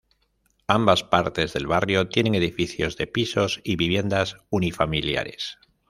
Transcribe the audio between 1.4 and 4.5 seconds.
del barrio tienen edificios de pisos y viviendas